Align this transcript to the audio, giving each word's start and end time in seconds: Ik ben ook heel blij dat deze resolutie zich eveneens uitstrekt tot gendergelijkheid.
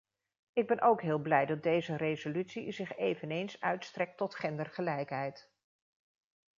Ik 0.53 0.67
ben 0.67 0.81
ook 0.81 1.01
heel 1.01 1.19
blij 1.19 1.45
dat 1.45 1.63
deze 1.63 1.97
resolutie 1.97 2.71
zich 2.71 2.97
eveneens 2.97 3.59
uitstrekt 3.61 4.17
tot 4.17 4.35
gendergelijkheid. 4.35 5.51